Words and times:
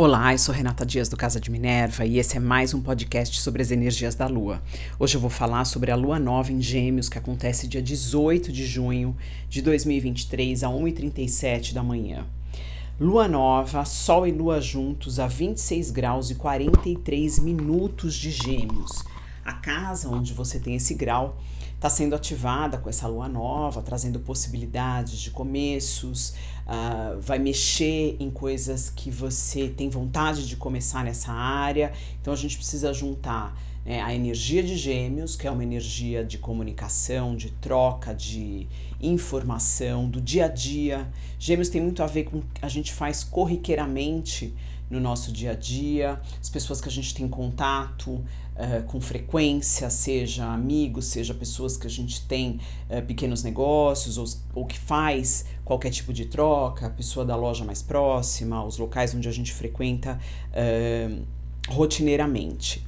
Olá, 0.00 0.32
eu 0.32 0.38
sou 0.38 0.54
Renata 0.54 0.86
Dias 0.86 1.08
do 1.08 1.16
Casa 1.16 1.40
de 1.40 1.50
Minerva 1.50 2.06
e 2.06 2.20
esse 2.20 2.36
é 2.36 2.38
mais 2.38 2.72
um 2.72 2.80
podcast 2.80 3.40
sobre 3.40 3.62
as 3.62 3.72
energias 3.72 4.14
da 4.14 4.28
Lua. 4.28 4.62
Hoje 4.96 5.16
eu 5.16 5.20
vou 5.20 5.28
falar 5.28 5.64
sobre 5.64 5.90
a 5.90 5.96
Lua 5.96 6.20
Nova 6.20 6.52
em 6.52 6.62
Gêmeos, 6.62 7.08
que 7.08 7.18
acontece 7.18 7.66
dia 7.66 7.82
18 7.82 8.52
de 8.52 8.64
junho 8.64 9.16
de 9.48 9.60
2023, 9.60 10.62
a 10.62 10.68
1h37 10.68 11.72
da 11.72 11.82
manhã. 11.82 12.24
Lua 13.00 13.26
Nova, 13.26 13.84
Sol 13.84 14.24
e 14.24 14.30
Lua 14.30 14.60
juntos 14.60 15.18
a 15.18 15.26
26 15.26 15.90
graus 15.90 16.30
e 16.30 16.36
43 16.36 17.40
minutos 17.40 18.14
de 18.14 18.30
Gêmeos. 18.30 19.02
A 19.48 19.54
casa 19.54 20.10
onde 20.10 20.34
você 20.34 20.60
tem 20.60 20.74
esse 20.74 20.92
grau 20.92 21.38
está 21.74 21.88
sendo 21.88 22.14
ativada 22.14 22.76
com 22.76 22.90
essa 22.90 23.08
lua 23.08 23.30
nova, 23.30 23.80
trazendo 23.80 24.20
possibilidades 24.20 25.18
de 25.18 25.30
começos, 25.30 26.34
uh, 26.66 27.18
vai 27.18 27.38
mexer 27.38 28.14
em 28.20 28.30
coisas 28.30 28.90
que 28.90 29.10
você 29.10 29.70
tem 29.70 29.88
vontade 29.88 30.46
de 30.46 30.54
começar 30.54 31.02
nessa 31.02 31.32
área. 31.32 31.94
Então 32.20 32.30
a 32.30 32.36
gente 32.36 32.58
precisa 32.58 32.92
juntar 32.92 33.58
né, 33.86 34.02
a 34.02 34.14
energia 34.14 34.62
de 34.62 34.76
Gêmeos, 34.76 35.34
que 35.34 35.46
é 35.46 35.50
uma 35.50 35.62
energia 35.62 36.22
de 36.22 36.36
comunicação, 36.36 37.34
de 37.34 37.48
troca, 37.52 38.14
de 38.14 38.68
informação, 39.00 40.10
do 40.10 40.20
dia 40.20 40.44
a 40.44 40.48
dia. 40.48 41.10
Gêmeos 41.38 41.70
tem 41.70 41.80
muito 41.80 42.02
a 42.02 42.06
ver 42.06 42.24
com 42.24 42.40
o 42.40 42.42
que 42.42 42.62
a 42.62 42.68
gente 42.68 42.92
faz 42.92 43.24
corriqueiramente 43.24 44.54
no 44.90 45.00
nosso 45.00 45.30
dia 45.30 45.52
a 45.52 45.54
dia, 45.54 46.20
as 46.40 46.48
pessoas 46.48 46.80
que 46.80 46.88
a 46.88 46.92
gente 46.92 47.14
tem 47.14 47.28
contato 47.28 48.10
uh, 48.10 48.82
com 48.86 49.00
frequência, 49.00 49.90
seja 49.90 50.46
amigos, 50.46 51.06
seja 51.06 51.34
pessoas 51.34 51.76
que 51.76 51.86
a 51.86 51.90
gente 51.90 52.26
tem 52.26 52.60
uh, 52.88 53.02
pequenos 53.06 53.42
negócios 53.42 54.16
ou, 54.16 54.26
ou 54.54 54.66
que 54.66 54.78
faz 54.78 55.44
qualquer 55.64 55.90
tipo 55.90 56.12
de 56.12 56.24
troca, 56.24 56.86
a 56.86 56.90
pessoa 56.90 57.24
da 57.24 57.36
loja 57.36 57.64
mais 57.64 57.82
próxima, 57.82 58.64
os 58.64 58.78
locais 58.78 59.14
onde 59.14 59.28
a 59.28 59.32
gente 59.32 59.52
frequenta 59.52 60.18
uh, 60.52 61.26
rotineiramente. 61.68 62.84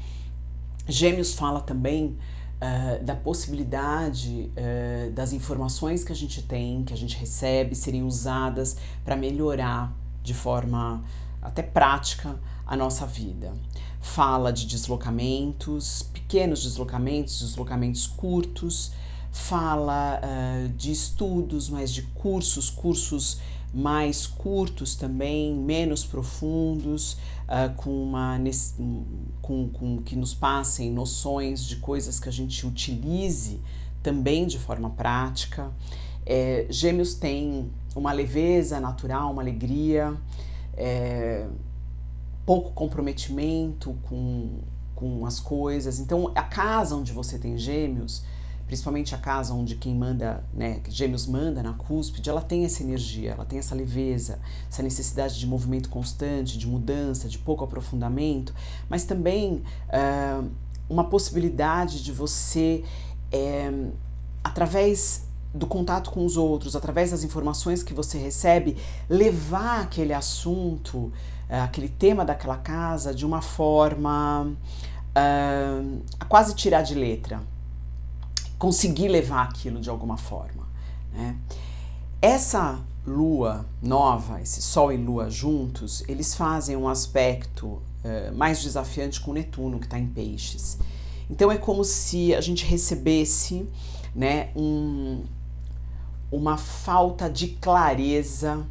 Gêmeos 0.88 1.34
fala 1.34 1.60
também 1.60 2.16
Uh, 2.60 3.02
da 3.02 3.16
possibilidade 3.16 4.52
uh, 4.52 5.10
das 5.12 5.32
informações 5.32 6.04
que 6.04 6.12
a 6.12 6.14
gente 6.14 6.42
tem, 6.42 6.84
que 6.84 6.92
a 6.92 6.96
gente 6.96 7.16
recebe, 7.16 7.74
serem 7.74 8.02
usadas 8.02 8.76
para 9.02 9.16
melhorar 9.16 9.96
de 10.22 10.34
forma 10.34 11.02
até 11.42 11.62
prática 11.62 12.38
a 12.66 12.76
nossa 12.76 13.06
vida. 13.06 13.52
Fala 14.00 14.52
de 14.52 14.66
deslocamentos, 14.66 16.02
pequenos 16.12 16.62
deslocamentos, 16.62 17.40
deslocamentos 17.40 18.06
curtos, 18.06 18.92
fala 19.30 20.20
uh, 20.22 20.68
de 20.70 20.90
estudos, 20.90 21.68
mas 21.68 21.92
de 21.92 22.02
cursos, 22.02 22.70
cursos 22.70 23.38
mais 23.72 24.26
curtos 24.26 24.96
também, 24.96 25.54
menos 25.54 26.04
profundos, 26.04 27.12
uh, 27.44 27.72
com 27.76 28.02
uma 28.02 28.38
com, 29.40 29.68
com 29.68 30.02
que 30.02 30.16
nos 30.16 30.34
passem 30.34 30.90
noções 30.90 31.64
de 31.64 31.76
coisas 31.76 32.18
que 32.18 32.28
a 32.28 32.32
gente 32.32 32.66
utilize 32.66 33.60
também 34.02 34.46
de 34.46 34.58
forma 34.58 34.90
prática. 34.90 35.70
É, 36.26 36.66
gêmeos 36.70 37.14
têm 37.14 37.70
uma 37.94 38.12
leveza 38.12 38.80
natural, 38.80 39.32
uma 39.32 39.42
alegria 39.42 40.16
é, 40.80 41.46
pouco 42.46 42.72
comprometimento 42.72 43.94
com, 44.08 44.60
com 44.94 45.26
as 45.26 45.38
coisas. 45.38 46.00
Então, 46.00 46.32
a 46.34 46.42
casa 46.42 46.96
onde 46.96 47.12
você 47.12 47.38
tem 47.38 47.58
gêmeos, 47.58 48.24
principalmente 48.66 49.14
a 49.14 49.18
casa 49.18 49.52
onde 49.52 49.74
quem 49.74 49.94
manda, 49.94 50.42
né, 50.54 50.80
gêmeos 50.88 51.26
manda 51.26 51.62
na 51.62 51.74
cúspide, 51.74 52.30
ela 52.30 52.40
tem 52.40 52.64
essa 52.64 52.82
energia, 52.82 53.32
ela 53.32 53.44
tem 53.44 53.58
essa 53.58 53.74
leveza, 53.74 54.40
essa 54.70 54.82
necessidade 54.82 55.38
de 55.38 55.46
movimento 55.46 55.90
constante, 55.90 56.56
de 56.56 56.66
mudança, 56.66 57.28
de 57.28 57.36
pouco 57.36 57.62
aprofundamento, 57.62 58.54
mas 58.88 59.04
também 59.04 59.62
uh, 59.88 60.50
uma 60.88 61.04
possibilidade 61.04 62.02
de 62.02 62.10
você, 62.10 62.82
é, 63.30 63.70
através 64.42 65.29
do 65.52 65.66
contato 65.66 66.10
com 66.10 66.24
os 66.24 66.36
outros, 66.36 66.76
através 66.76 67.10
das 67.10 67.24
informações 67.24 67.82
que 67.82 67.92
você 67.92 68.18
recebe, 68.18 68.76
levar 69.08 69.82
aquele 69.82 70.12
assunto, 70.12 71.12
eh, 71.48 71.60
aquele 71.60 71.88
tema 71.88 72.24
daquela 72.24 72.56
casa 72.56 73.12
de 73.12 73.26
uma 73.26 73.42
forma 73.42 74.52
uh, 75.10 76.02
a 76.18 76.24
quase 76.24 76.54
tirar 76.54 76.82
de 76.82 76.94
letra, 76.94 77.42
conseguir 78.58 79.08
levar 79.08 79.42
aquilo 79.42 79.80
de 79.80 79.90
alguma 79.90 80.16
forma. 80.16 80.68
Né? 81.12 81.36
Essa 82.22 82.80
lua 83.06 83.66
nova, 83.82 84.40
esse 84.40 84.60
Sol 84.62 84.92
e 84.92 84.96
Lua 84.96 85.30
juntos, 85.30 86.04
eles 86.06 86.34
fazem 86.34 86.76
um 86.76 86.88
aspecto 86.88 87.66
uh, 87.66 88.34
mais 88.34 88.62
desafiante 88.62 89.20
com 89.20 89.32
Netuno, 89.32 89.78
que 89.78 89.86
está 89.86 89.98
em 89.98 90.06
Peixes. 90.06 90.78
Então 91.28 91.50
é 91.50 91.56
como 91.56 91.84
se 91.84 92.34
a 92.34 92.40
gente 92.40 92.64
recebesse 92.64 93.68
né, 94.14 94.50
um, 94.56 95.22
uma 96.30 96.56
falta 96.56 97.28
de 97.28 97.48
clareza 97.48 98.64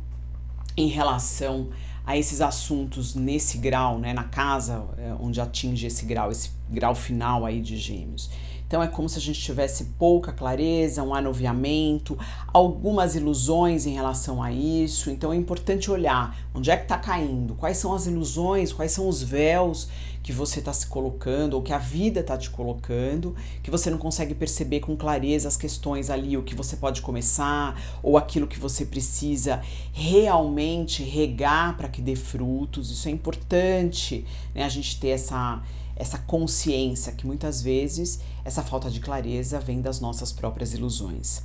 em 0.77 0.87
relação 0.87 1.69
a 2.05 2.17
esses 2.17 2.41
assuntos 2.41 3.13
nesse 3.13 3.57
grau, 3.57 3.99
né, 3.99 4.13
na 4.13 4.23
casa 4.23 4.83
é, 4.97 5.13
onde 5.19 5.39
atinge 5.39 5.85
esse 5.85 6.05
grau, 6.05 6.31
esse 6.31 6.51
grau 6.69 6.95
final 6.95 7.45
aí 7.45 7.61
de 7.61 7.77
gêmeos. 7.77 8.29
Então 8.69 8.83
é 8.83 8.87
como 8.87 9.09
se 9.09 9.17
a 9.17 9.21
gente 9.21 9.41
tivesse 9.41 9.85
pouca 9.97 10.31
clareza, 10.31 11.01
um 11.01 11.15
anuviamento, 11.15 12.15
algumas 12.53 13.15
ilusões 13.15 13.87
em 13.87 13.95
relação 13.95 14.43
a 14.43 14.51
isso. 14.51 15.09
Então 15.09 15.33
é 15.33 15.35
importante 15.35 15.89
olhar 15.89 16.37
onde 16.53 16.69
é 16.69 16.77
que 16.77 16.83
está 16.83 16.99
caindo, 16.99 17.55
quais 17.55 17.77
são 17.77 17.95
as 17.95 18.05
ilusões, 18.05 18.71
quais 18.71 18.91
são 18.91 19.07
os 19.07 19.23
véus 19.23 19.89
que 20.21 20.31
você 20.31 20.59
está 20.59 20.71
se 20.71 20.85
colocando 20.85 21.55
ou 21.55 21.63
que 21.63 21.73
a 21.73 21.79
vida 21.79 22.19
está 22.19 22.37
te 22.37 22.51
colocando, 22.51 23.35
que 23.63 23.71
você 23.71 23.89
não 23.89 23.97
consegue 23.97 24.35
perceber 24.35 24.81
com 24.81 24.95
clareza 24.95 25.47
as 25.47 25.57
questões 25.57 26.11
ali, 26.11 26.37
o 26.37 26.43
que 26.43 26.53
você 26.53 26.75
pode 26.75 27.01
começar 27.01 27.75
ou 28.03 28.19
aquilo 28.19 28.45
que 28.45 28.59
você 28.59 28.85
precisa 28.85 29.63
realmente 29.91 31.01
regar 31.01 31.75
para 31.75 31.87
que 31.87 32.03
dê 32.03 32.15
frutos. 32.15 32.91
Isso 32.91 33.07
é 33.07 33.11
importante, 33.11 34.23
né? 34.53 34.63
A 34.63 34.69
gente 34.69 34.99
ter 34.99 35.09
essa 35.09 35.59
essa 35.99 36.17
consciência 36.17 37.11
que 37.11 37.27
muitas 37.27 37.61
vezes 37.61 38.21
essa 38.45 38.63
falta 38.63 38.89
de 38.89 39.01
clareza 39.01 39.59
vem 39.59 39.81
das 39.81 39.99
nossas 39.99 40.31
próprias 40.31 40.73
ilusões. 40.73 41.43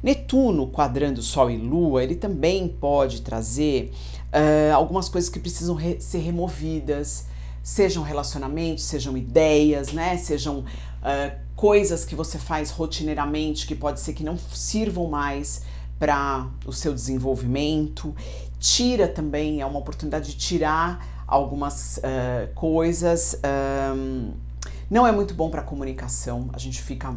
Netuno 0.00 0.68
quadrando 0.68 1.20
Sol 1.20 1.50
e 1.50 1.56
Lua, 1.56 2.04
ele 2.04 2.14
também 2.14 2.68
pode 2.68 3.22
trazer 3.22 3.92
uh, 4.26 4.74
algumas 4.74 5.08
coisas 5.08 5.28
que 5.28 5.40
precisam 5.40 5.74
re 5.74 6.00
ser 6.00 6.18
removidas, 6.18 7.26
sejam 7.62 8.04
relacionamentos, 8.04 8.84
sejam 8.84 9.16
ideias, 9.16 9.92
né? 9.92 10.16
Sejam 10.16 10.60
uh, 10.60 11.36
coisas 11.56 12.04
que 12.04 12.14
você 12.14 12.38
faz 12.38 12.70
rotineiramente 12.70 13.66
que 13.66 13.74
pode 13.74 13.98
ser 13.98 14.12
que 14.12 14.22
não 14.22 14.38
sirvam 14.38 15.08
mais 15.08 15.62
para 15.98 16.48
o 16.64 16.72
seu 16.72 16.94
desenvolvimento. 16.94 18.14
Tira 18.60 19.08
também, 19.08 19.60
é 19.60 19.66
uma 19.66 19.78
oportunidade 19.80 20.28
de 20.32 20.36
tirar 20.36 21.15
algumas 21.26 21.98
uh, 21.98 22.52
coisas. 22.54 23.40
Um, 23.94 24.32
não 24.90 25.06
é 25.06 25.12
muito 25.12 25.34
bom 25.34 25.50
para 25.50 25.62
comunicação, 25.62 26.48
a 26.52 26.58
gente 26.58 26.80
fica 26.80 27.14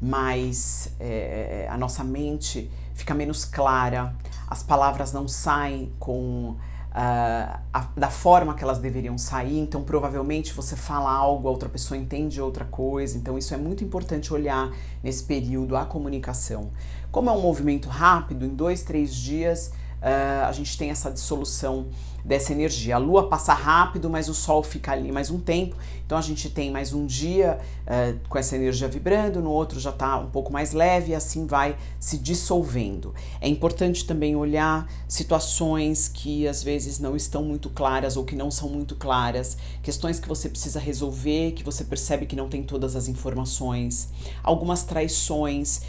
mais. 0.00 0.92
É, 0.98 1.68
a 1.70 1.76
nossa 1.76 2.02
mente 2.02 2.70
fica 2.94 3.14
menos 3.14 3.44
clara, 3.44 4.14
as 4.48 4.62
palavras 4.62 5.12
não 5.12 5.28
saem 5.28 5.92
com. 5.98 6.56
Uh, 6.92 7.58
a, 7.72 7.88
da 7.96 8.10
forma 8.10 8.52
que 8.52 8.62
elas 8.62 8.78
deveriam 8.78 9.16
sair, 9.16 9.58
então 9.58 9.82
provavelmente 9.82 10.52
você 10.52 10.76
fala 10.76 11.10
algo, 11.10 11.48
a 11.48 11.50
outra 11.50 11.66
pessoa 11.66 11.96
entende 11.96 12.38
outra 12.38 12.66
coisa, 12.66 13.16
então 13.16 13.38
isso 13.38 13.54
é 13.54 13.56
muito 13.56 13.82
importante 13.82 14.30
olhar 14.30 14.70
nesse 15.02 15.24
período 15.24 15.74
a 15.74 15.86
comunicação. 15.86 16.70
Como 17.10 17.30
é 17.30 17.32
um 17.32 17.40
movimento 17.40 17.88
rápido, 17.88 18.44
em 18.44 18.54
dois, 18.54 18.82
três 18.82 19.14
dias 19.14 19.72
uh, 20.02 20.46
a 20.46 20.52
gente 20.52 20.76
tem 20.76 20.90
essa 20.90 21.10
dissolução 21.10 21.86
dessa 22.24 22.52
energia. 22.52 22.96
A 22.96 22.98
lua 22.98 23.28
passa 23.28 23.52
rápido, 23.52 24.08
mas 24.08 24.28
o 24.28 24.34
sol 24.34 24.62
fica 24.62 24.92
ali 24.92 25.10
mais 25.10 25.30
um 25.30 25.40
tempo. 25.40 25.76
Então 26.04 26.18
a 26.18 26.22
gente 26.22 26.50
tem 26.50 26.70
mais 26.70 26.92
um 26.92 27.06
dia 27.06 27.58
uh, 27.84 28.28
com 28.28 28.38
essa 28.38 28.54
energia 28.54 28.86
vibrando, 28.86 29.40
no 29.40 29.50
outro 29.50 29.80
já 29.80 29.90
está 29.90 30.18
um 30.18 30.28
pouco 30.30 30.52
mais 30.52 30.72
leve 30.72 31.12
e 31.12 31.14
assim 31.14 31.46
vai 31.46 31.76
se 31.98 32.18
dissolvendo. 32.18 33.14
É 33.40 33.48
importante 33.48 34.04
também 34.04 34.36
olhar 34.36 34.86
situações 35.08 36.08
que 36.08 36.46
às 36.46 36.62
vezes 36.62 36.98
não 36.98 37.16
estão 37.16 37.42
muito 37.42 37.70
claras 37.70 38.16
ou 38.16 38.24
que 38.24 38.36
não 38.36 38.50
são 38.50 38.68
muito 38.68 38.94
claras, 38.94 39.56
questões 39.82 40.20
que 40.20 40.28
você 40.28 40.48
precisa 40.48 40.78
resolver, 40.78 41.52
que 41.52 41.64
você 41.64 41.82
percebe 41.82 42.26
que 42.26 42.36
não 42.36 42.48
tem 42.48 42.62
todas 42.62 42.94
as 42.94 43.08
informações, 43.08 44.10
algumas 44.42 44.84
traições 44.84 45.80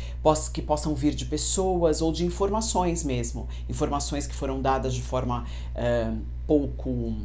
que 0.54 0.62
possam 0.62 0.96
vir 0.96 1.14
de 1.14 1.26
pessoas 1.26 2.02
ou 2.02 2.14
de 2.14 2.26
informações 2.26 3.04
mesmo, 3.04 3.48
informações 3.68 4.03
que 4.28 4.36
foram 4.36 4.62
dadas 4.62 4.94
de 4.94 5.02
forma 5.02 5.46
uh, 5.76 6.18
pouco 6.46 7.16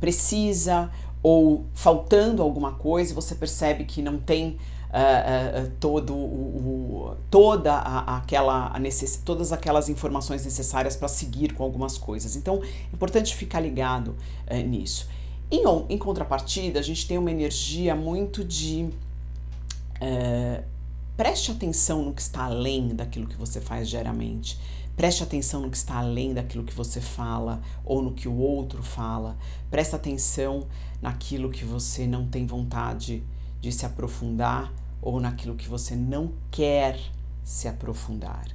precisa 0.00 0.90
ou 1.22 1.64
faltando 1.74 2.42
alguma 2.42 2.72
coisa, 2.72 3.14
você 3.14 3.34
percebe 3.34 3.84
que 3.84 4.00
não 4.00 4.18
tem 4.18 4.56
uh, 4.88 5.66
uh, 5.66 5.70
todo 5.80 6.14
o, 6.14 6.16
o, 6.16 7.16
toda 7.30 7.74
a, 7.74 8.18
aquela 8.18 8.68
a 8.74 8.78
necess, 8.78 9.20
todas 9.24 9.52
aquelas 9.52 9.88
informações 9.88 10.44
necessárias 10.44 10.96
para 10.96 11.08
seguir 11.08 11.54
com 11.54 11.62
algumas 11.62 11.98
coisas. 11.98 12.36
Então 12.36 12.62
é 12.62 12.94
importante 12.94 13.34
ficar 13.34 13.60
ligado 13.60 14.14
uh, 14.50 14.66
nisso. 14.66 15.08
Em, 15.50 15.62
em, 15.88 15.98
contrapartida, 15.98 16.78
a 16.78 16.82
gente 16.82 17.06
tem 17.06 17.16
uma 17.16 17.30
energia 17.30 17.94
muito 17.94 18.44
de 18.44 18.90
preste 21.16 21.50
atenção 21.50 22.02
no 22.02 22.14
que 22.14 22.20
está 22.20 22.44
além 22.44 22.88
daquilo 22.94 23.26
que 23.26 23.34
você 23.34 23.60
faz 23.60 23.88
diariamente. 23.88 24.56
Preste 24.98 25.22
atenção 25.22 25.60
no 25.60 25.70
que 25.70 25.76
está 25.76 25.98
além 25.98 26.34
daquilo 26.34 26.64
que 26.64 26.74
você 26.74 27.00
fala 27.00 27.62
ou 27.84 28.02
no 28.02 28.12
que 28.12 28.26
o 28.26 28.36
outro 28.36 28.82
fala. 28.82 29.38
Preste 29.70 29.94
atenção 29.94 30.66
naquilo 31.00 31.50
que 31.50 31.64
você 31.64 32.04
não 32.04 32.26
tem 32.26 32.44
vontade 32.44 33.22
de 33.60 33.70
se 33.70 33.86
aprofundar 33.86 34.74
ou 35.00 35.20
naquilo 35.20 35.54
que 35.54 35.68
você 35.68 35.94
não 35.94 36.32
quer 36.50 36.98
se 37.44 37.68
aprofundar. 37.68 38.48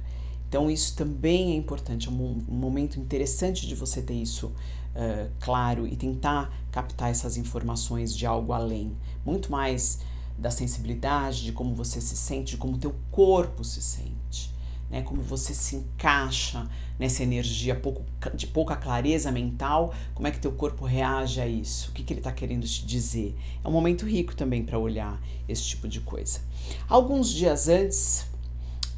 Então, 0.46 0.70
isso 0.70 0.94
também 0.94 1.52
é 1.52 1.56
importante, 1.56 2.08
é 2.08 2.10
um, 2.10 2.42
momento 2.46 3.00
interessante 3.00 3.66
de 3.66 3.74
você 3.74 4.02
ter 4.02 4.12
isso 4.12 4.48
uh, 4.48 5.30
claro 5.40 5.86
e 5.86 5.96
tentar 5.96 6.54
captar 6.70 7.10
essas 7.10 7.38
informações 7.38 8.14
de 8.14 8.26
algo 8.26 8.52
além. 8.52 8.94
Muito 9.24 9.50
mais 9.50 10.00
da 10.36 10.50
sensibilidade, 10.50 11.42
de 11.42 11.52
como 11.52 11.74
você 11.74 12.02
se 12.02 12.18
sente, 12.18 12.50
de 12.50 12.56
como 12.58 12.76
teu 12.76 12.94
corpo 13.10 13.64
se 13.64 13.80
sente 13.80 14.53
né? 14.90 15.02
Como 15.02 15.22
você 15.22 15.54
se 15.54 15.76
encaixa 15.76 16.68
nessa 16.98 17.22
energia 17.22 17.74
pouco, 17.74 18.04
de 18.34 18.46
pouca 18.46 18.76
clareza 18.76 19.32
mental, 19.32 19.92
como 20.14 20.28
é 20.28 20.30
que 20.30 20.38
teu 20.38 20.52
corpo 20.52 20.84
reage 20.84 21.40
a 21.40 21.46
isso? 21.46 21.90
O 21.90 21.92
que, 21.92 22.02
que 22.02 22.12
ele 22.12 22.20
está 22.20 22.32
querendo 22.32 22.66
te 22.66 22.86
dizer? 22.86 23.36
É 23.62 23.68
um 23.68 23.72
momento 23.72 24.06
rico 24.06 24.34
também 24.34 24.62
para 24.62 24.78
olhar 24.78 25.20
esse 25.48 25.64
tipo 25.64 25.88
de 25.88 26.00
coisa. 26.00 26.40
Alguns 26.88 27.30
dias 27.30 27.68
antes, 27.68 28.26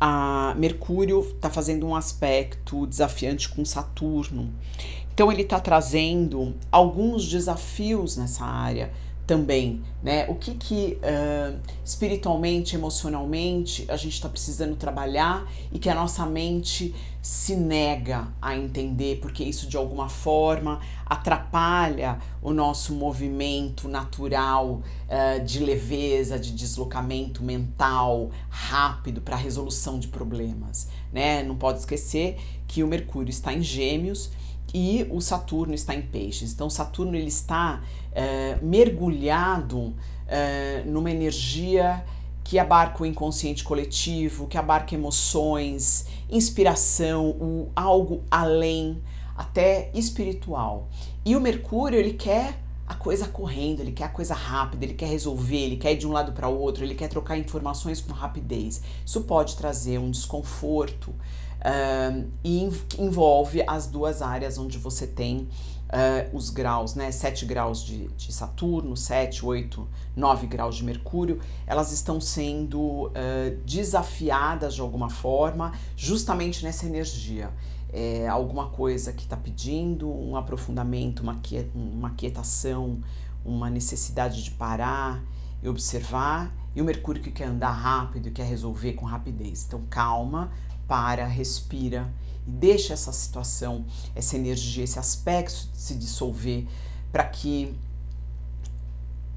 a 0.00 0.54
Mercúrio 0.58 1.20
está 1.20 1.50
fazendo 1.50 1.86
um 1.86 1.94
aspecto 1.94 2.86
desafiante 2.86 3.48
com 3.48 3.64
Saturno. 3.64 4.52
Então 5.14 5.32
ele 5.32 5.42
está 5.42 5.58
trazendo 5.58 6.54
alguns 6.70 7.26
desafios 7.26 8.18
nessa 8.18 8.44
área 8.44 8.92
também, 9.26 9.82
né? 10.02 10.26
O 10.28 10.36
que 10.36 10.54
que 10.54 10.98
uh, 11.02 11.58
espiritualmente, 11.84 12.76
emocionalmente 12.76 13.84
a 13.88 13.96
gente 13.96 14.14
está 14.14 14.28
precisando 14.28 14.76
trabalhar 14.76 15.50
e 15.72 15.78
que 15.78 15.90
a 15.90 15.94
nossa 15.94 16.24
mente 16.24 16.94
se 17.20 17.56
nega 17.56 18.28
a 18.40 18.56
entender, 18.56 19.18
porque 19.20 19.42
isso 19.42 19.66
de 19.66 19.76
alguma 19.76 20.08
forma 20.08 20.80
atrapalha 21.04 22.20
o 22.40 22.52
nosso 22.52 22.94
movimento 22.94 23.88
natural 23.88 24.80
uh, 25.08 25.44
de 25.44 25.58
leveza, 25.58 26.38
de 26.38 26.52
deslocamento 26.52 27.42
mental 27.42 28.30
rápido 28.48 29.20
para 29.20 29.34
a 29.34 29.38
resolução 29.38 29.98
de 29.98 30.06
problemas, 30.06 30.88
né? 31.12 31.42
Não 31.42 31.56
pode 31.56 31.80
esquecer 31.80 32.38
que 32.68 32.84
o 32.84 32.86
Mercúrio 32.86 33.30
está 33.30 33.52
em 33.52 33.62
Gêmeos 33.62 34.30
e 34.74 35.06
o 35.10 35.20
Saturno 35.20 35.74
está 35.74 35.94
em 35.94 36.02
peixes. 36.02 36.52
Então, 36.52 36.68
Saturno 36.68 37.16
ele 37.16 37.28
está 37.28 37.82
é, 38.12 38.58
mergulhado 38.62 39.94
é, 40.26 40.82
numa 40.84 41.10
energia 41.10 42.04
que 42.42 42.58
abarca 42.58 43.02
o 43.02 43.06
inconsciente 43.06 43.64
coletivo, 43.64 44.46
que 44.46 44.56
abarca 44.56 44.94
emoções, 44.94 46.06
inspiração, 46.30 47.30
o 47.30 47.70
algo 47.74 48.22
além, 48.30 49.02
até 49.36 49.90
espiritual. 49.92 50.88
E 51.24 51.34
o 51.34 51.40
Mercúrio 51.40 51.98
ele 51.98 52.12
quer 52.12 52.65
a 52.86 52.94
coisa 52.94 53.26
correndo, 53.26 53.80
ele 53.80 53.92
quer 53.92 54.04
a 54.04 54.08
coisa 54.08 54.34
rápida, 54.34 54.84
ele 54.84 54.94
quer 54.94 55.08
resolver, 55.08 55.56
ele 55.56 55.76
quer 55.76 55.92
ir 55.92 55.96
de 55.96 56.06
um 56.06 56.12
lado 56.12 56.32
para 56.32 56.48
o 56.48 56.58
outro, 56.58 56.84
ele 56.84 56.94
quer 56.94 57.08
trocar 57.08 57.36
informações 57.36 58.00
com 58.00 58.12
rapidez. 58.12 58.80
Isso 59.04 59.22
pode 59.22 59.56
trazer 59.56 59.98
um 59.98 60.10
desconforto 60.10 61.12
e 62.44 62.68
envolve 62.98 63.64
as 63.66 63.88
duas 63.88 64.22
áreas 64.22 64.56
onde 64.56 64.78
você 64.78 65.06
tem 65.06 65.48
uh, 65.86 66.36
os 66.36 66.50
graus, 66.50 66.94
né? 66.94 67.10
7 67.10 67.44
graus 67.46 67.84
de, 67.84 68.08
de, 68.08 68.32
Saturno, 68.32 68.96
7, 68.96 69.44
8, 69.44 69.86
9 70.14 70.46
graus 70.46 70.76
de 70.76 70.84
Mercúrio, 70.84 71.40
elas 71.66 71.92
estão 71.92 72.20
sendo 72.20 73.06
uh, 73.06 73.12
desafiadas 73.64 74.74
de 74.74 74.80
alguma 74.80 75.08
forma, 75.10 75.72
justamente 75.96 76.64
nessa 76.64 76.86
energia. 76.86 77.50
É 77.92 78.26
alguma 78.28 78.68
coisa 78.68 79.12
que 79.12 79.22
está 79.22 79.36
pedindo 79.36 80.10
um 80.10 80.36
aprofundamento, 80.36 81.20
uma, 81.20 81.40
uma 81.74 82.10
quietação, 82.10 83.00
uma 83.44 83.70
necessidade 83.70 84.42
de 84.42 84.50
parar 84.50 85.22
e 85.62 85.68
observar, 85.68 86.52
e 86.74 86.82
o 86.82 86.84
Mercúrio 86.84 87.22
que 87.22 87.30
quer 87.30 87.44
andar 87.44 87.70
rápido, 87.70 88.30
quer 88.30 88.44
resolver 88.44 88.94
com 88.94 89.06
rapidez. 89.06 89.64
Então, 89.66 89.82
calma, 89.88 90.50
para, 90.86 91.26
respira 91.26 92.12
e 92.46 92.50
deixa 92.50 92.92
essa 92.92 93.12
situação, 93.12 93.84
essa 94.14 94.36
energia, 94.36 94.84
esse 94.84 94.98
aspecto 94.98 95.68
se 95.72 95.94
dissolver 95.94 96.66
para 97.10 97.24
que 97.24 97.74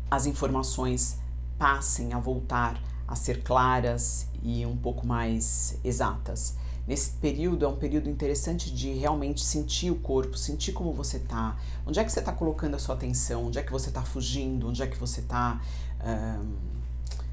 as 0.10 0.26
informações 0.26 1.18
passem 1.58 2.14
a 2.14 2.20
voltar 2.20 2.82
a 3.08 3.16
ser 3.16 3.44
claras 3.44 4.28
e 4.44 4.66
um 4.66 4.78
pouco 4.78 5.06
mais 5.06 5.78
exatas. 5.84 6.56
Nesse 6.88 7.12
período 7.12 7.66
é 7.66 7.68
um 7.68 7.76
período 7.76 8.10
interessante 8.10 8.74
de 8.74 8.94
realmente 8.94 9.44
sentir 9.44 9.92
o 9.92 9.96
corpo, 9.96 10.38
sentir 10.38 10.72
como 10.72 10.92
você 10.92 11.18
está, 11.18 11.56
onde 11.86 12.00
é 12.00 12.04
que 12.04 12.12
você 12.12 12.20
está 12.20 12.32
colocando 12.32 12.76
a 12.76 12.80
sua 12.80 12.96
atenção, 12.96 13.46
onde 13.46 13.60
é 13.60 13.64
que 13.64 13.72
você 13.72 13.90
está 13.90 14.02
fugindo, 14.02 14.68
onde 14.68 14.82
é 14.82 14.88
que 14.88 14.98
você 14.98 15.20
está 15.20 15.62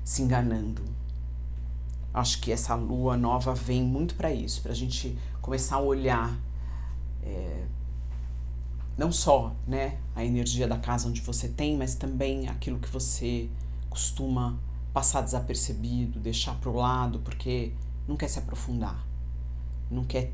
se 0.04 0.22
enganando. 0.22 0.82
Acho 2.12 2.40
que 2.40 2.52
essa 2.52 2.74
lua 2.74 3.16
nova 3.16 3.54
vem 3.54 3.82
muito 3.82 4.14
para 4.14 4.32
isso, 4.32 4.62
para 4.62 4.72
a 4.72 4.74
gente 4.74 5.18
começar 5.46 5.76
a 5.76 5.80
olhar 5.80 6.36
é, 7.22 7.64
não 8.98 9.12
só 9.12 9.54
né, 9.64 9.96
a 10.12 10.24
energia 10.24 10.66
da 10.66 10.76
casa 10.76 11.08
onde 11.08 11.20
você 11.20 11.48
tem, 11.48 11.76
mas 11.76 11.94
também 11.94 12.48
aquilo 12.48 12.80
que 12.80 12.88
você 12.88 13.48
costuma 13.88 14.58
passar 14.92 15.20
desapercebido, 15.20 16.18
deixar 16.18 16.56
para 16.56 16.68
o 16.68 16.74
lado, 16.74 17.20
porque 17.20 17.72
não 18.08 18.16
quer 18.16 18.26
se 18.26 18.40
aprofundar, 18.40 19.06
não 19.88 20.02
quer 20.04 20.32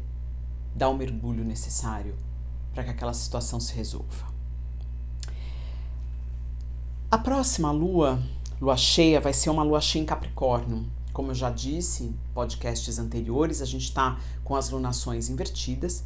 dar 0.75 0.89
o 0.89 0.97
mergulho 0.97 1.45
necessário 1.45 2.17
para 2.73 2.83
que 2.83 2.91
aquela 2.91 3.13
situação 3.13 3.61
se 3.61 3.75
resolva. 3.75 4.33
A 7.11 7.19
próxima 7.19 7.71
lua, 7.71 8.19
lua 8.59 8.79
cheia, 8.79 9.21
vai 9.21 9.35
ser 9.35 9.51
uma 9.51 9.63
lua 9.63 9.83
cheia 9.83 10.03
em 10.03 10.07
Capricórnio. 10.07 10.87
Como 11.13 11.31
eu 11.31 11.35
já 11.35 11.51
disse 11.51 12.05
em 12.05 12.19
podcasts 12.35 12.99
anteriores, 12.99 13.61
a 13.61 13.67
gente 13.67 13.85
está 13.85 14.19
com 14.43 14.57
as 14.57 14.71
lunações 14.71 15.29
invertidas. 15.29 16.05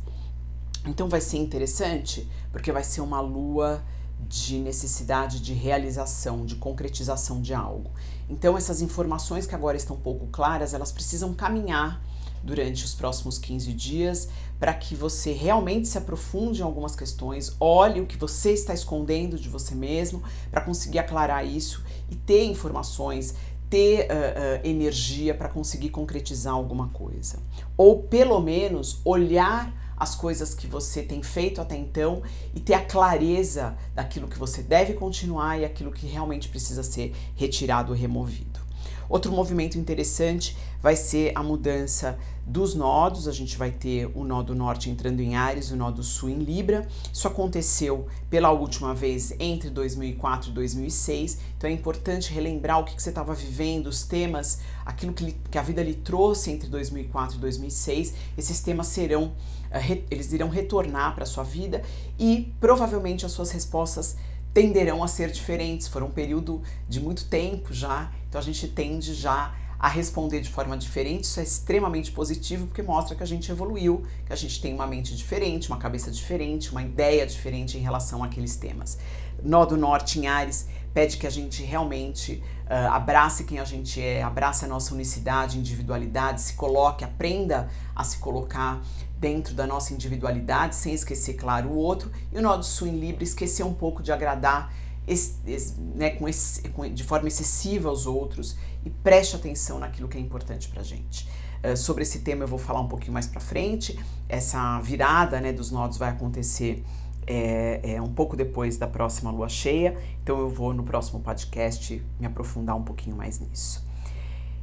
Então 0.85 1.09
vai 1.09 1.21
ser 1.21 1.39
interessante 1.39 2.29
porque 2.51 2.73
vai 2.73 2.85
ser 2.85 3.01
uma 3.01 3.21
lua 3.21 3.83
de 4.21 4.59
necessidade 4.59 5.41
de 5.41 5.53
realização, 5.53 6.45
de 6.45 6.57
concretização 6.57 7.41
de 7.41 7.55
algo. 7.55 7.91
Então 8.29 8.57
essas 8.57 8.81
informações 8.81 9.47
que 9.47 9.55
agora 9.55 9.77
estão 9.77 9.97
pouco 9.97 10.27
claras, 10.29 10.75
elas 10.75 10.91
precisam 10.91 11.35
caminhar 11.35 12.03
durante 12.43 12.85
os 12.85 12.95
próximos 12.95 13.39
15 13.39 13.73
dias 13.73 14.29
para 14.59 14.73
que 14.73 14.95
você 14.95 15.33
realmente 15.33 15.89
se 15.89 15.99
aprofunde 15.99 16.61
em 16.61 16.65
algumas 16.65 16.95
questões, 16.95 17.55
olhe 17.61 18.01
o 18.01 18.07
que 18.07 18.17
você 18.17 18.53
está 18.53 18.73
escondendo 18.73 19.39
de 19.39 19.49
você 19.49 19.75
mesmo 19.75 20.23
para 20.51 20.61
conseguir 20.61 20.99
aclarar 20.99 21.45
isso 21.45 21.85
e 22.09 22.15
ter 22.15 22.45
informações, 22.45 23.35
ter 23.69 24.03
uh, 24.03 24.05
uh, 24.05 24.67
energia 24.67 25.35
para 25.35 25.49
conseguir 25.49 25.91
concretizar 25.91 26.55
alguma 26.55 26.89
coisa. 26.89 27.39
Ou 27.77 28.03
pelo 28.03 28.41
menos 28.41 29.01
olhar 29.05 29.73
as 29.97 30.15
coisas 30.15 30.55
que 30.55 30.67
você 30.67 31.03
tem 31.03 31.23
feito 31.23 31.61
até 31.61 31.77
então 31.77 32.23
e 32.55 32.61
ter 32.61 32.75
a 32.75 32.85
clareza 32.85 33.77
daquilo 33.95 34.29
que 34.29 34.39
você 34.39 34.63
deve 34.63 34.93
continuar 34.93 35.59
e 35.59 35.65
aquilo 35.65 35.91
que 35.91 36.07
realmente 36.07 36.49
precisa 36.49 36.83
ser 36.83 37.15
retirado 37.35 37.93
ou 37.93 37.99
removido. 37.99 38.66
Outro 39.09 39.33
movimento 39.33 39.79
interessante 39.79 40.57
vai 40.83 40.97
ser 40.97 41.33
a 41.35 41.43
mudança 41.43 42.19
dos 42.47 42.75
nodos. 42.75 43.27
A 43.27 43.33
gente 43.33 43.57
vai 43.57 43.71
ter 43.71 44.11
o 44.15 44.23
nó 44.23 44.43
do 44.43 44.55
norte 44.55 44.89
entrando 44.89 45.21
em 45.21 45.35
Ares, 45.35 45.71
o 45.71 45.77
nó 45.77 45.91
do 45.91 46.03
sul 46.03 46.31
em 46.31 46.39
Libra. 46.39 46.87
Isso 47.13 47.27
aconteceu 47.27 48.07
pela 48.31 48.51
última 48.51 48.95
vez 48.95 49.35
entre 49.41 49.69
2004 49.69 50.51
e 50.51 50.53
2006. 50.53 51.39
Então 51.57 51.69
é 51.69 51.73
importante 51.73 52.33
relembrar 52.33 52.81
o 52.81 52.85
que, 52.85 52.95
que 52.95 53.03
você 53.03 53.09
estava 53.09 53.35
vivendo, 53.35 53.89
os 53.89 54.05
temas, 54.05 54.61
aquilo 54.85 55.13
que, 55.13 55.33
que 55.51 55.59
a 55.59 55.63
vida 55.63 55.83
lhe 55.83 55.95
trouxe 55.95 56.51
entre 56.51 56.69
2004 56.69 57.37
e 57.37 57.41
2006. 57.41 58.15
Esses 58.39 58.61
temas 58.61 58.87
serão, 58.87 59.33
eh, 59.71 60.03
eles 60.11 60.33
irão 60.33 60.49
retornar 60.49 61.15
para 61.15 61.27
sua 61.27 61.43
vida 61.43 61.83
e 62.19 62.53
provavelmente 62.61 63.27
as 63.27 63.33
suas 63.33 63.51
respostas 63.51 64.17
tenderão 64.57 65.05
a 65.05 65.09
ser 65.09 65.31
diferentes. 65.31 65.87
Foram 65.87 66.07
um 66.07 66.11
período 66.11 66.63
de 66.89 66.99
muito 66.99 67.27
tempo 67.27 67.75
já, 67.75 68.11
então 68.27 68.41
a 68.41 68.43
gente 68.43 68.67
tende 68.67 69.13
já 69.13 69.55
a 69.79 69.87
responder 69.87 70.41
de 70.41 70.49
forma 70.49 70.79
diferente. 70.79 71.25
Isso 71.25 71.39
é 71.39 71.43
extremamente 71.43 72.11
positivo 72.11 72.67
porque 72.67 72.83
mostra 72.83 73.15
que 73.15 73.23
a 73.23 73.27
gente 73.27 73.53
evoluiu, 73.53 74.03
que 74.25 74.33
a 74.33 74.37
gente 74.37 74.59
tem 74.63 74.73
uma 74.73 74.87
mente 74.87 75.15
diferente, 75.15 75.69
uma 75.69 75.77
cabeça 75.77 76.11
diferente, 76.11 76.71
uma 76.71 76.83
ideia 76.83 77.27
diferente 77.27 77.77
em 77.77 77.83
relação 77.83 78.25
àqueles 78.25 78.57
temas. 78.57 78.99
Nó 79.43 79.67
do 79.67 79.77
Norte 79.77 80.19
em 80.19 80.27
Ares 80.27 80.67
pede 80.95 81.19
que 81.19 81.27
a 81.27 81.31
gente 81.31 81.63
realmente 81.63 82.43
uh, 82.65 82.91
abrace 82.93 83.45
quem 83.45 83.59
a 83.59 83.65
gente 83.65 84.01
é, 84.01 84.23
abrace 84.23 84.65
a 84.65 84.69
nossa 84.69 84.95
unicidade, 84.95 85.59
individualidade, 85.59 86.41
se 86.41 86.55
coloque, 86.55 87.05
aprenda 87.05 87.69
a 87.95 88.03
se 88.03 88.17
colocar 88.17 88.81
dentro 89.19 89.55
da 89.55 89.67
nossa 89.67 89.93
individualidade, 89.93 90.75
sem 90.75 90.93
esquecer, 90.93 91.35
claro, 91.35 91.71
o 91.71 91.77
outro. 91.77 92.11
E 92.33 92.39
o 92.39 92.43
nó 92.43 92.57
do 92.57 92.67
em 92.87 92.99
Libra, 92.99 93.25
esquecer 93.25 93.65
um 93.65 93.75
pouco 93.75 94.03
de 94.03 94.13
agradar 94.13 94.73
esse, 95.07 95.37
esse, 95.47 95.81
né, 95.81 96.11
com 96.11 96.29
esse, 96.29 96.69
com, 96.71 96.89
de 96.93 97.05
forma 97.05 97.29
excessiva 97.29 97.89
aos 97.89 98.07
outros 98.07 98.57
e 98.85 98.91
preste 98.91 99.37
atenção 99.37 99.79
naquilo 99.79 100.09
que 100.09 100.19
é 100.19 100.21
importante 100.21 100.69
para 100.69 100.83
gente. 100.83 101.29
Uh, 101.65 101.77
sobre 101.77 102.03
esse 102.03 102.21
tema 102.21 102.45
eu 102.45 102.49
vou 102.49 102.59
falar 102.59 102.81
um 102.81 102.89
pouquinho 102.89 103.13
mais 103.13 103.27
para 103.27 103.41
frente. 103.41 103.99
Essa 104.29 104.81
virada 104.81 105.41
né, 105.41 105.53
dos 105.53 105.71
nodos 105.71 105.97
vai 105.97 106.11
acontecer 106.11 106.85
é, 107.27 107.81
é, 107.83 108.03
um 108.03 108.13
pouco 108.13 108.37
depois 108.37 108.77
da 108.77 108.87
próxima 108.87 109.31
lua 109.31 109.49
cheia, 109.49 109.99
então 110.23 110.39
eu 110.39 110.49
vou 110.49 110.73
no 110.73 110.85
próximo 110.85 111.21
podcast 111.21 112.01
me 112.21 112.27
aprofundar 112.27 112.77
um 112.77 112.85
pouquinho 112.85 113.17
mais 113.17 113.41
nisso. 113.41 113.85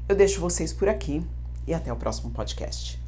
Eu 0.07 0.15
deixo 0.15 0.39
vocês 0.39 0.71
por 0.71 0.87
aqui 0.87 1.25
e 1.67 1.73
até 1.73 1.91
o 1.91 1.95
próximo 1.95 2.31
podcast. 2.31 3.02